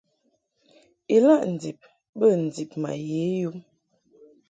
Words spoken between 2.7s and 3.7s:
ma ye yum.